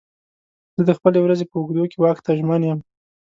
[0.77, 2.79] زه د خپلې ورځې په اوږدو کې واک ته ژمن یم.